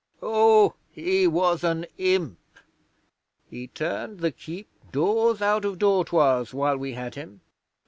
Oh, 0.23 0.73
he 0.89 1.27
was 1.27 1.63
an 1.63 1.85
imp! 1.99 2.39
He 3.47 3.67
turned 3.67 4.19
the 4.21 4.31
keep 4.31 4.67
doors 4.91 5.43
out 5.43 5.63
of 5.63 5.77
dortoirs 5.77 6.55
while 6.55 6.75
we 6.77 6.93
had 6.93 7.13
him. 7.13 7.41